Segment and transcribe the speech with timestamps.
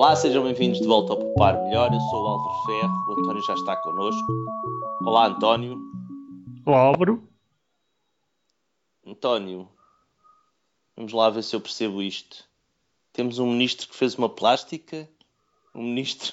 [0.00, 1.92] Olá, sejam bem-vindos de volta ao Poupar Melhor.
[1.92, 4.32] Eu sou o Álvaro Ferro, o António já está connosco.
[5.02, 5.78] Olá, António.
[6.64, 7.28] Olá, Álvaro.
[9.06, 9.68] António,
[10.96, 12.48] vamos lá ver se eu percebo isto.
[13.12, 15.06] Temos um ministro que fez uma plástica,
[15.74, 16.32] um ministro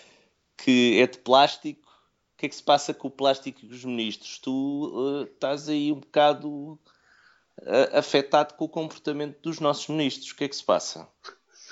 [0.56, 1.86] que é de plástico.
[2.32, 4.38] O que é que se passa com o plástico e com os ministros?
[4.38, 10.30] Tu uh, estás aí um bocado uh, afetado com o comportamento dos nossos ministros.
[10.30, 11.06] O que é que se passa?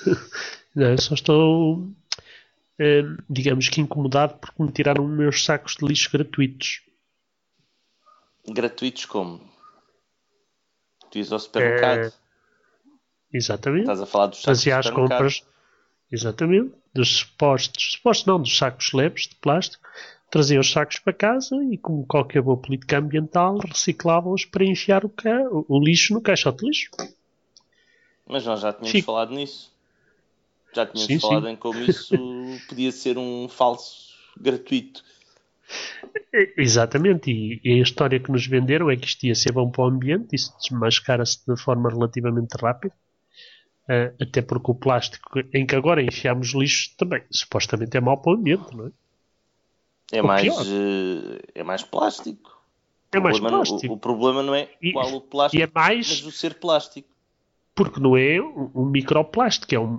[0.74, 1.90] Não, só estou,
[2.78, 6.82] eh, digamos que incomodado porque me tiraram meus sacos de lixo gratuitos.
[8.46, 9.40] Gratuitos como?
[11.10, 12.06] Tu ias ao supermercado?
[12.06, 12.12] É,
[13.32, 13.82] exatamente.
[13.82, 15.44] Estás a falar dos sacos Fazia as compras,
[16.10, 19.86] exatamente, dos supostos, supostos não, dos sacos leves de plástico.
[20.30, 25.10] Trazia os sacos para casa e, como qualquer boa política ambiental, reciclavam-os para enfiar o,
[25.10, 25.46] ca...
[25.50, 26.90] o lixo no caixote de lixo.
[28.26, 29.06] Mas nós já tínhamos Fico.
[29.06, 29.71] falado nisso.
[30.72, 31.52] Já tínhamos sim, falado sim.
[31.52, 32.16] em como isso
[32.68, 35.02] podia ser um falso gratuito.
[36.56, 37.30] Exatamente,
[37.64, 40.34] e, a história que nos venderam é que isto ia ser bom para o ambiente,
[40.34, 42.94] isso desmascara-se de forma relativamente rápida,
[43.84, 48.32] uh, até porque o plástico em que agora enfiamos lixo também supostamente é mau para
[48.32, 48.90] o ambiente, não é?
[50.12, 52.62] É, mais, uh, é mais plástico.
[53.10, 53.92] É mais plástico.
[53.92, 57.08] O, o, problema não é qual o plástico, é mais, mas o ser plástico.
[57.74, 59.98] Porque não é um, um microplástico, é um,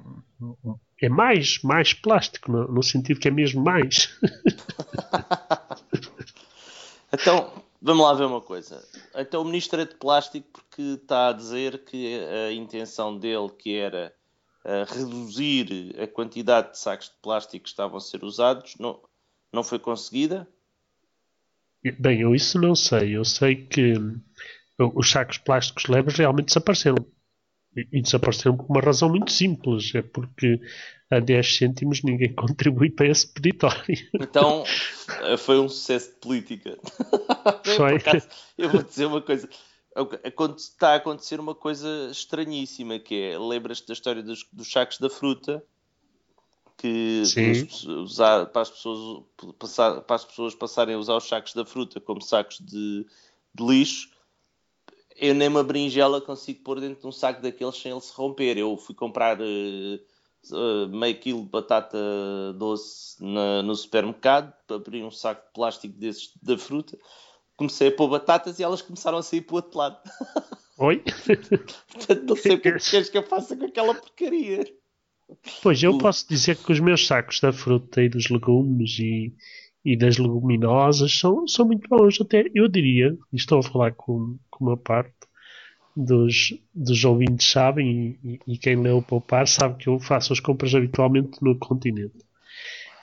[1.01, 4.15] é mais, mais plástico, no, no sentido que é mesmo mais.
[7.11, 7.51] então,
[7.81, 8.83] vamos lá ver uma coisa.
[9.15, 13.75] Então, o ministro é de plástico porque está a dizer que a intenção dele, que
[13.75, 14.13] era
[14.63, 18.99] uh, reduzir a quantidade de sacos de plástico que estavam a ser usados, não,
[19.51, 20.47] não foi conseguida?
[21.99, 23.17] Bem, eu isso não sei.
[23.17, 23.93] Eu sei que
[24.79, 27.05] os sacos plásticos leves realmente desapareceram.
[27.75, 30.59] E desapareceram por uma razão muito simples, é porque
[31.09, 33.97] a 10 cêntimos ninguém contribui para esse peditório.
[34.13, 34.63] Então
[35.39, 36.77] foi um sucesso de política.
[37.75, 37.95] Foi.
[37.95, 39.49] Acaso, eu vou dizer uma coisa.
[40.57, 45.09] Está a acontecer uma coisa estranhíssima, que é, lembras-te da história dos, dos sacos da
[45.09, 45.63] fruta?
[46.75, 47.21] que
[48.01, 49.23] usar, para, as pessoas,
[49.57, 53.05] passar, para as pessoas passarem a usar os sacos da fruta como sacos de,
[53.53, 54.09] de lixo
[55.17, 58.57] eu nem uma berinjela consigo pôr dentro de um saco daqueles sem ele se romper.
[58.57, 59.95] Eu fui comprar uh,
[60.51, 61.97] uh, meio quilo de batata
[62.57, 66.97] doce na, no supermercado, abri um saco de plástico desses da fruta,
[67.55, 69.97] comecei a pôr batatas e elas começaram a sair para o outro lado.
[70.77, 71.03] Oi?
[71.93, 74.65] Portanto, não sei o que é que queres que eu faça com aquela porcaria.
[75.61, 79.33] Pois, eu posso dizer que os meus sacos da fruta e dos legumes e,
[79.85, 82.19] e das leguminosas são, são muito bons.
[82.19, 85.13] Até eu diria, e estou a falar com uma parte
[85.95, 90.39] dos, dos ouvintes sabem, e, e, quem leu o Poupar sabe que eu faço as
[90.39, 92.17] compras habitualmente no continente.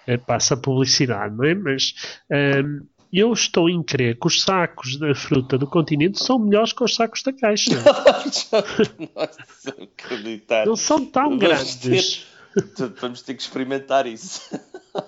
[0.06, 1.54] É, passa publicidade, não é?
[1.54, 1.94] Mas
[2.30, 6.82] um, eu estou em crer que os sacos da fruta do continente são melhores que
[6.82, 7.70] os sacos da caixa.
[9.14, 10.64] Nossa.
[10.66, 12.26] Não são tão Vamos grandes.
[12.54, 14.40] Ter, vamos ter que experimentar isso.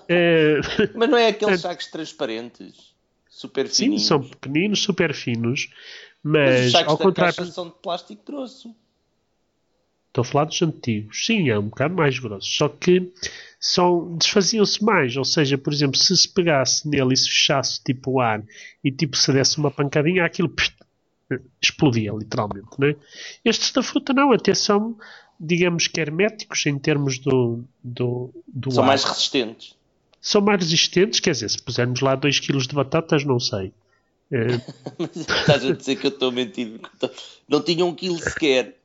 [0.07, 0.59] É...
[0.95, 2.93] Mas não é aqueles sacos transparentes?
[3.29, 4.01] Super fininhos.
[4.01, 5.69] Sim, são pequeninos, super finos.
[6.23, 7.45] Mas, mas ao contrário.
[7.45, 8.73] são de plástico grosso.
[10.07, 11.25] Estou a falar dos antigos.
[11.25, 12.47] Sim, é um bocado mais grosso.
[12.47, 13.11] Só que
[13.59, 15.17] são, desfaziam-se mais.
[15.17, 18.43] Ou seja, por exemplo, se se pegasse nele e se fechasse tipo o ar
[18.83, 20.71] e tipo se desse uma pancadinha, aquilo psh,
[21.61, 22.79] explodia literalmente.
[22.79, 22.95] Né?
[23.43, 24.95] Estes da fruta não, até são,
[25.39, 28.87] digamos que herméticos em termos do, do, do São ar.
[28.87, 29.75] mais resistentes.
[30.21, 33.73] São mais resistentes, quer dizer, se pusermos lá 2 kg de batatas, não sei.
[34.33, 34.59] É...
[35.15, 36.79] Estás a dizer que eu estou mentindo.
[37.47, 38.77] Não tinha um quilo sequer.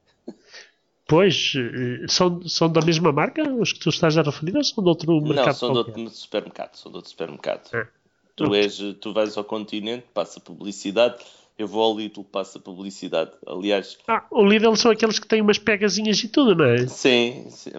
[1.07, 4.85] Pois, eh, são, são da mesma marca os que tu estás a referir ou são
[4.85, 5.47] de outro mercado?
[5.47, 5.95] Não, são qualquer?
[5.95, 6.77] de outro supermercado.
[6.77, 7.75] São de outro supermercado.
[7.75, 7.89] É.
[8.37, 11.25] Tu, és, tu vais ao continente, passa publicidade
[11.59, 13.33] eu vou ao Lidl, passa publicidade.
[13.45, 13.99] Aliás.
[14.07, 16.87] Ah, o Lidl são aqueles que têm umas pegazinhas e tudo, não é?
[16.87, 17.73] Sim, sim.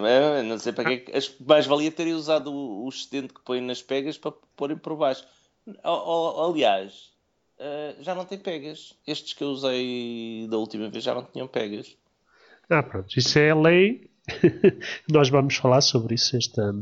[0.46, 1.10] não sei para que.
[1.12, 1.20] Ah.
[1.48, 5.24] Mais valia terem usado o, o excedente que põem nas pegas para porem por baixo.
[6.46, 7.10] Aliás,
[7.60, 8.94] uh, já não tem pegas.
[9.06, 11.96] Estes que eu usei da última vez já não tinham pegas.
[12.70, 13.18] Ah, pronto.
[13.18, 14.10] Isso é a lei.
[15.10, 16.74] Nós vamos falar sobre isso esta,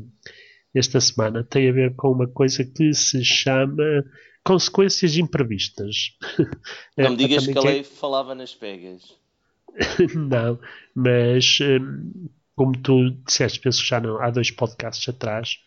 [0.74, 1.44] esta semana.
[1.44, 4.04] Tem a ver com uma coisa que se chama
[4.44, 6.18] consequências imprevistas.
[6.98, 9.18] Não me digas que a lei falava nas pegas.
[10.16, 10.60] não,
[10.96, 15.60] mas hum, como tu disseste, penso que já não, há dois podcasts atrás,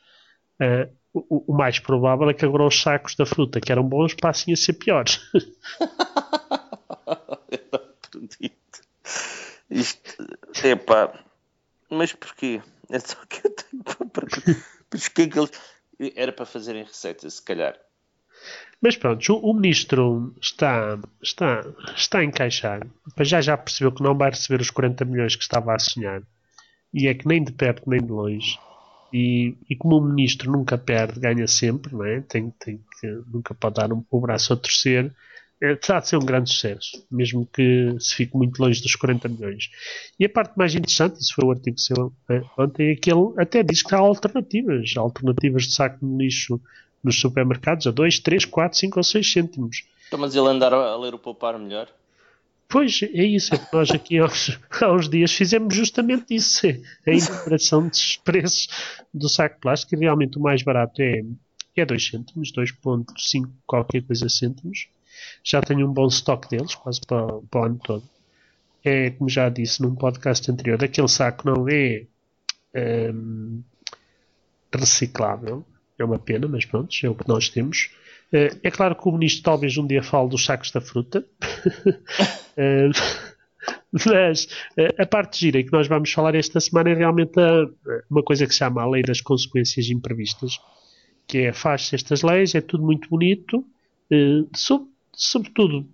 [0.61, 4.15] uh, o, o, mais provável é que agora os sacos da fruta que eram bons
[4.15, 5.21] passem a ser piores.
[5.35, 5.45] eu
[7.73, 8.81] não acredito.
[9.71, 10.25] Isto,
[10.65, 11.12] epá,
[11.89, 12.62] mas porquê?
[12.89, 14.27] É só que eu tenho para
[14.89, 15.51] Porque que eles...
[16.17, 17.79] Era para fazerem receita, se calhar.
[18.81, 21.62] Mas pronto, o, o, ministro está, está,
[21.95, 22.81] está a encaixar.
[23.21, 26.23] Já já percebeu que não vai receber os 40 milhões que estava a sonhar.
[26.93, 28.59] E é que nem de perto nem de longe.
[29.12, 32.21] E, e como o ministro nunca perde, ganha sempre, não é?
[32.21, 35.12] tem, tem que, nunca pode dar um, o braço a torcer
[35.62, 39.71] é, terá ser um grande sucesso, mesmo que se fique muito longe dos 40 milhões.
[40.19, 43.35] E a parte mais interessante, isso foi o artigo seu é, ontem, é que ele
[43.37, 46.61] até diz que há alternativas, alternativas de saco de lixo
[47.05, 49.85] nos supermercados a 2, 3, 4, 5 ou 6 cêntimos.
[50.09, 51.89] Então, mas ele andar a ler o poupar melhor?
[52.71, 53.55] Pois, é isso.
[53.55, 54.25] É nós aqui há
[54.93, 56.67] uns, dias fizemos justamente isso.
[56.67, 58.69] É a integração dos preços
[59.13, 60.01] do saco plástico.
[60.01, 61.23] Realmente o mais barato é,
[61.77, 64.89] é 2 cêntimos, 2.5 qualquer coisa cêntimos
[65.43, 68.05] já tenho um bom estoque deles, quase para, para o ano todo.
[68.85, 72.05] É, como já disse num podcast anterior, aquele saco não é
[73.13, 73.63] um,
[74.73, 75.65] reciclável.
[75.99, 77.91] É uma pena, mas pronto, é o que nós temos.
[78.32, 81.27] Uh, é claro que o ministro talvez um dia fale dos sacos da fruta.
[82.56, 82.91] uh,
[84.06, 84.44] mas
[84.79, 87.32] uh, a parte gira que nós vamos falar esta semana é realmente
[88.09, 90.59] uma coisa que se chama a lei das consequências imprevistas.
[91.27, 93.65] Que é, faz-se estas leis, é tudo muito bonito,
[94.56, 95.87] sob sobretudo,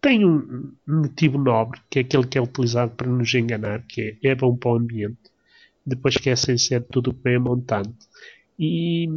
[0.00, 4.28] tem um motivo nobre, que é aquele que é utilizado para nos enganar, que é,
[4.28, 5.18] é bom para o ambiente.
[5.84, 8.06] Depois esquecem ser tudo bem montante.
[8.58, 9.08] E,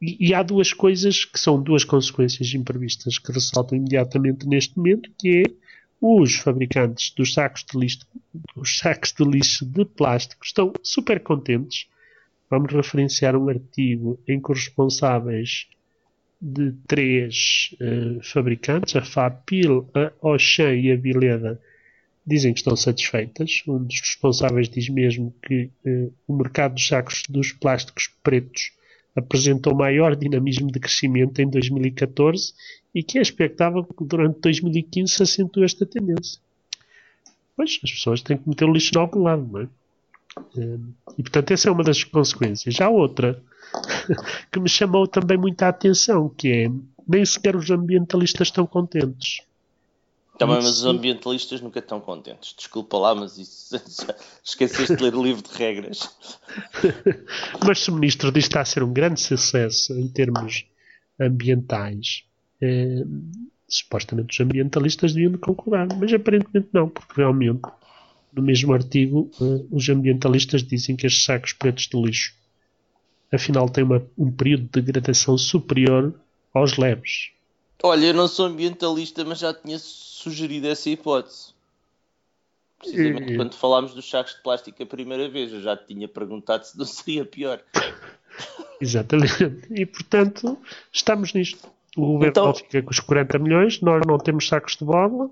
[0.00, 5.10] e, e, há duas coisas que são duas consequências imprevistas que ressaltam imediatamente neste momento,
[5.18, 5.68] que é
[6.00, 8.06] os fabricantes dos sacos de lixo,
[8.54, 11.88] dos sacos de lixo de plástico estão super contentes.
[12.48, 15.66] Vamos referenciar um artigo em que os responsáveis
[16.40, 21.60] de três uh, fabricantes, a Fapil, a Auchan e a Vileda,
[22.24, 23.62] dizem que estão satisfeitas.
[23.66, 28.70] Um dos responsáveis diz mesmo que uh, o mercado dos sacos dos plásticos pretos
[29.18, 32.52] apresentou maior dinamismo de crescimento em 2014
[32.94, 36.40] e que é expectável que durante 2015 se acentue esta tendência.
[37.56, 39.68] Pois, as pessoas têm que meter o lixo em algum lado, não é?
[40.56, 42.74] Uh, e portanto, essa é uma das consequências.
[42.74, 43.42] Já outra
[44.52, 46.70] que me chamou também muita atenção, que é
[47.06, 49.40] nem sequer os ambientalistas estão contentes.
[50.38, 52.54] Também, mas os ambientalistas nunca estão contentes.
[52.56, 53.74] Desculpa lá, mas isso,
[54.44, 56.16] esqueceste de ler o livro de regras.
[57.66, 60.64] mas se o ministro diz que está a ser um grande sucesso em termos
[61.20, 62.24] ambientais,
[62.60, 63.04] é,
[63.68, 67.62] supostamente os ambientalistas deviam concordar, mas aparentemente não, porque realmente
[68.32, 72.38] no mesmo artigo eh, os ambientalistas dizem que estes sacos pretos de lixo
[73.32, 76.14] afinal tem uma, um período de degradação superior
[76.52, 77.30] aos leves.
[77.82, 81.54] Olha, eu não sou ambientalista, mas já tinha sugerido essa hipótese.
[82.78, 83.36] Precisamente e...
[83.36, 86.76] quando falámos dos sacos de plástico a primeira vez, eu já te tinha perguntado se
[86.78, 87.60] não seria pior.
[88.80, 89.60] Exatamente.
[89.70, 90.58] E portanto,
[90.92, 91.68] estamos nisto.
[91.96, 92.54] O governo então...
[92.54, 95.30] fica com os 40 milhões, nós não temos sacos de bola.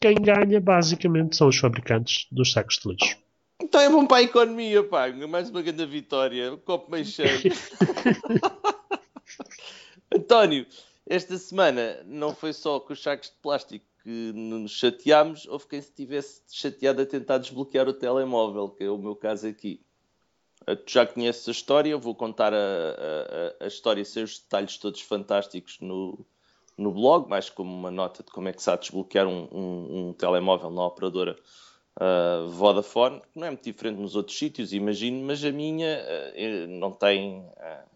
[0.00, 3.16] Quem ganha, basicamente, são os fabricantes dos sacos de lixo.
[3.60, 5.10] Então é bom para a economia, pá.
[5.28, 6.52] Mais uma grande vitória.
[6.52, 7.52] O copo meio cheio.
[10.14, 10.66] António,
[11.06, 15.80] esta semana não foi só com os sacos de plástico que nos chateámos, houve quem
[15.80, 19.80] se tivesse chateado a tentar desbloquear o telemóvel, que é o meu caso aqui.
[20.66, 22.56] Eh, tu já conheces a história, vou contar a,
[23.60, 26.18] a, a história sem os detalhes todos fantásticos no,
[26.76, 29.48] no blog, mais como uma nota de como é que se há de desbloquear um,
[29.50, 31.38] um, um telemóvel na operadora
[32.00, 36.68] uh, Vodafone, que não é muito diferente nos outros sítios, imagino, mas a minha uh,
[36.68, 37.40] não tem.
[37.40, 37.93] Uh,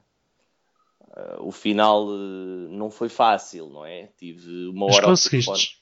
[1.40, 4.08] o final não foi fácil, não é?
[4.16, 5.08] Tive uma hora.
[5.08, 5.78] Mas conseguiste?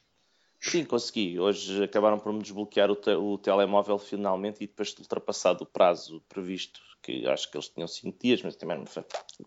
[0.60, 1.38] Sim, consegui.
[1.38, 5.66] Hoje acabaram por me desbloquear o, te o telemóvel finalmente e depois de ultrapassado o
[5.66, 8.84] prazo previsto, que acho que eles tinham 5 dias, mas também não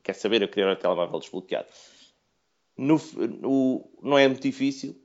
[0.01, 1.67] quer saber, eu queria o telemóvel desbloqueado.
[2.77, 2.97] No,
[3.41, 4.95] no, não é muito difícil,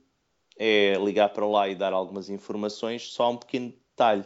[0.57, 4.25] é ligar para lá e dar algumas informações, só um pequeno detalhe.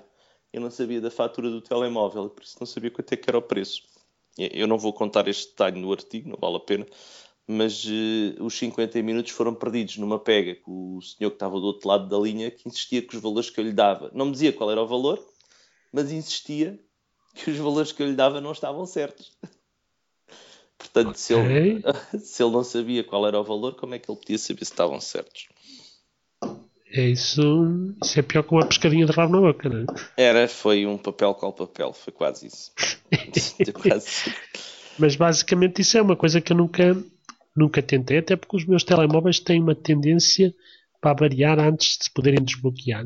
[0.54, 3.38] Eu não sabia da fatura do telemóvel, por isso não sabia quanto é que era
[3.38, 3.84] o preço.
[4.52, 6.86] Eu não vou contar este detalhe no artigo, não vale a pena,
[7.48, 11.66] mas uh, os 50 minutos foram perdidos numa pega com o senhor que estava do
[11.66, 14.32] outro lado da linha, que insistia que os valores que eu lhe dava, não me
[14.32, 15.20] dizia qual era o valor,
[15.92, 16.80] mas insistia
[17.34, 19.32] que os valores que eu lhe dava não estavam certos.
[20.78, 21.20] Portanto, okay.
[21.20, 21.82] se, ele,
[22.24, 24.72] se ele não sabia qual era o valor, como é que ele podia saber se
[24.72, 25.50] estavam certos?
[26.92, 29.86] É isso, isso é pior que uma pescadinha de rabo na boca, não é?
[30.18, 32.72] Era, foi um papel com papel, foi quase isso.
[33.74, 34.34] quase.
[34.98, 36.98] Mas basicamente isso é uma coisa que eu nunca,
[37.56, 40.54] nunca tentei, até porque os meus telemóveis têm uma tendência
[41.00, 43.06] para variar antes de se poderem desbloquear.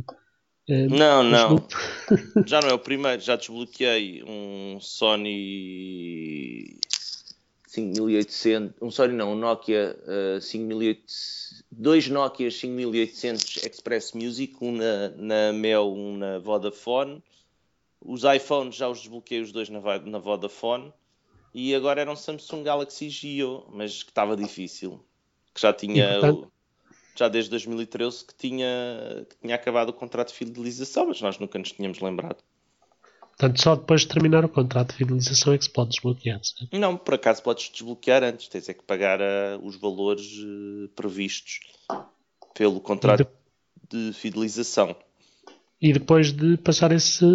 [0.70, 1.68] Uh, não, não.
[2.48, 3.22] já não é o primeiro.
[3.22, 6.80] Já desbloqueei um Sony
[7.74, 8.76] 5800.
[8.80, 9.98] Um Sony não, um Nokia
[10.38, 11.64] uh, 5800.
[11.72, 17.24] Dois Nokia 5800 Express Music, um na, na Mel, um na Vodafone.
[18.00, 20.94] Os iPhones já os desbloqueei os dois na, na Vodafone.
[21.54, 25.04] E agora era um Samsung Galaxy Geo, mas que estava difícil.
[25.54, 26.20] Que já tinha.
[26.20, 26.52] Portanto,
[27.16, 31.58] já desde 2013 que tinha, que tinha acabado o contrato de fidelização, mas nós nunca
[31.58, 32.44] nos tínhamos lembrado.
[33.38, 36.78] Portanto, só depois de terminar o contrato de fidelização é que se pode desbloquear, certo?
[36.78, 41.60] Não, por acaso podes desbloquear antes, tens é que pagar uh, os valores uh, previstos
[42.54, 43.28] pelo contrato
[43.90, 44.12] de...
[44.12, 44.14] de...
[44.14, 44.96] fidelização.
[45.82, 47.26] E depois de passar esse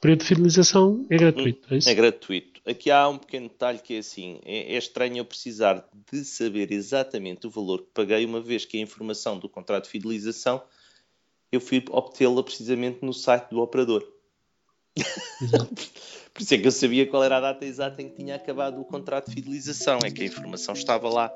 [0.00, 1.88] período de fidelização é gratuito, é isso?
[1.88, 5.86] É gratuito aqui há um pequeno detalhe que é assim: é, é, estranho eu precisar
[6.10, 9.90] de saber exatamente o valor que paguei, uma vez que a informação do contrato de
[9.90, 10.62] fidelização
[11.50, 14.06] eu fui obtê-la precisamente no site do operador.
[16.34, 18.80] Por isso é que eu sabia qual era a data exata em que tinha acabado
[18.80, 19.98] o contrato de fidelização.
[20.04, 21.32] É que a informação estava lá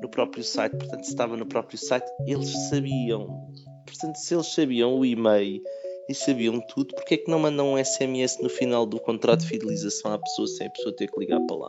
[0.00, 0.76] no próprio site.
[0.76, 3.52] Portanto, se estava no próprio site, eles sabiam.
[3.84, 5.62] Portanto, se eles sabiam o e-mail
[6.08, 9.48] e sabiam tudo, porque é que não mandam um SMS no final do contrato de
[9.48, 11.68] fidelização à pessoa sem a pessoa ter que ligar para lá?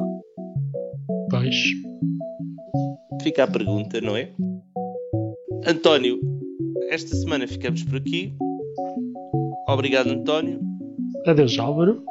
[1.29, 1.55] Pois.
[3.21, 4.31] Fica a pergunta, não é?
[5.65, 6.19] António,
[6.89, 8.33] esta semana ficamos por aqui.
[9.67, 10.68] Obrigado, António.
[11.25, 12.03] Adeus, Álvaro.